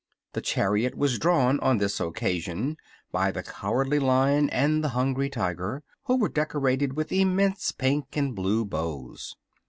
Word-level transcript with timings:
The 0.33 0.41
chariot 0.41 0.95
was 0.95 1.19
drawn 1.19 1.59
on 1.59 1.77
this 1.77 1.99
occasion 1.99 2.75
by 3.11 3.29
the 3.31 3.43
Cowardly 3.43 3.99
Lion 3.99 4.49
and 4.49 4.83
the 4.83 4.89
Hungry 4.97 5.29
Tiger, 5.29 5.83
who 6.05 6.17
were 6.17 6.27
decorated 6.27 6.93
with 6.93 7.11
immense 7.11 7.71
pink 7.71 8.17
and 8.17 8.33
blue 8.33 8.65
bows. 8.65 9.35